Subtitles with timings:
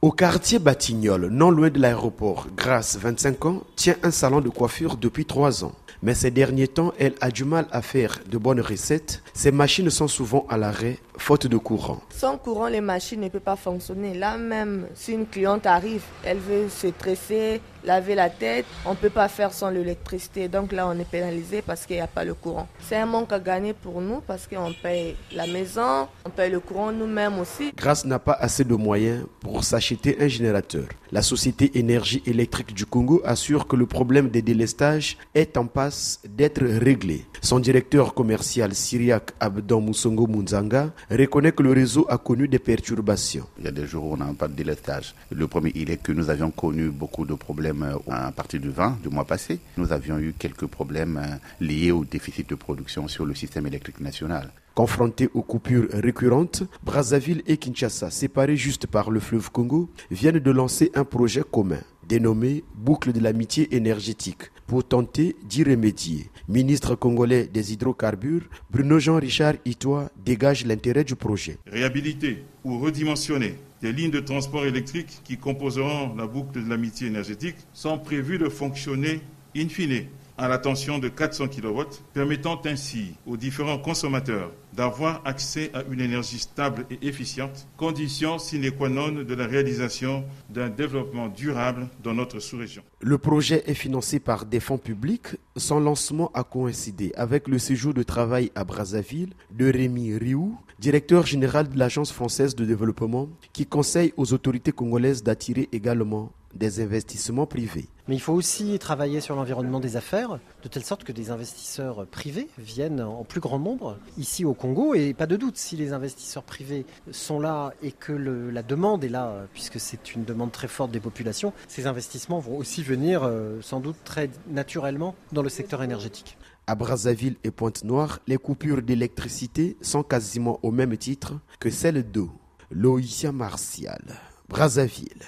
[0.00, 4.96] Au quartier Batignolles, non loin de l'aéroport, Grace, 25 ans, tient un salon de coiffure
[4.96, 5.72] depuis 3 ans.
[6.04, 9.24] Mais ces derniers temps, elle a du mal à faire de bonnes recettes.
[9.34, 12.00] Ses machines sont souvent à l'arrêt, faute de courant.
[12.10, 14.14] Sans courant, les machines ne peuvent pas fonctionner.
[14.14, 18.96] Là même, si une cliente arrive, elle veut se tresser, laver la tête, on ne
[18.96, 20.48] peut pas faire sans l'électricité.
[20.48, 22.68] Donc là, on est pénalisé parce qu'il n'y a pas le courant.
[22.80, 26.60] C'est un manque à gagner pour nous parce qu'on paye la maison, on paye le
[26.60, 27.72] courant nous-mêmes aussi.
[27.76, 30.84] Grace n'a pas assez de moyens pour s'acheter un générateur.
[31.10, 36.20] La société énergie électrique du Congo assure que le problème des délestages est en passe
[36.28, 37.24] d'être réglé.
[37.40, 43.46] Son directeur commercial syriaque Abdon Moussongo Munzanga reconnaît que le réseau a connu des perturbations.
[43.58, 45.14] Il y a des jours où on n'a pas de délestage.
[45.30, 48.70] Le premier, il est que nous avions connu beaucoup de problèmes euh, à partir du
[48.70, 49.58] 20 du mois passé.
[49.76, 54.00] Nous avions eu quelques problèmes euh, liés au déficit de production sur le système électrique
[54.00, 54.50] national.
[54.74, 60.50] Confrontés aux coupures récurrentes, Brazzaville et Kinshasa, séparés juste par le fleuve Congo, viennent de
[60.50, 66.30] lancer un projet commun dénommé Boucle de l'amitié énergétique pour tenter d'y remédier.
[66.46, 71.58] Ministre congolais des hydrocarbures, Bruno Jean-Richard Itoa dégage l'intérêt du projet.
[71.66, 77.56] Réhabiliter ou redimensionner des lignes de transport électrique qui composeront la boucle de l'amitié énergétique
[77.72, 79.20] sont prévues de fonctionner
[79.56, 80.04] in fine
[80.38, 81.82] à l'attention de 400 kW,
[82.14, 88.70] permettant ainsi aux différents consommateurs d'avoir accès à une énergie stable et efficiente, condition sine
[88.70, 92.82] qua non de la réalisation d'un développement durable dans notre sous-région.
[93.00, 95.26] Le projet est financé par des fonds publics.
[95.56, 101.26] Son lancement a coïncidé avec le séjour de travail à Brazzaville de Rémi Riou, directeur
[101.26, 107.46] général de l'Agence française de développement, qui conseille aux autorités congolaises d'attirer également des investissements
[107.46, 107.88] privés.
[108.08, 112.06] Mais il faut aussi travailler sur l'environnement des affaires, de telle sorte que des investisseurs
[112.06, 114.94] privés viennent en plus grand nombre ici au Congo.
[114.94, 119.08] Et pas de doute, si les investisseurs privés sont là et que la demande est
[119.08, 123.60] là, puisque c'est une demande très forte des populations, ces investissements vont aussi venir euh,
[123.60, 126.38] sans doute très naturellement dans le secteur énergétique.
[126.66, 132.30] À Brazzaville et Pointe-Noire, les coupures d'électricité sont quasiment au même titre que celles d'eau.
[132.70, 134.02] Loïcia Martial,
[134.48, 135.24] Brazzaville,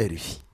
[0.00, 0.47] RFI.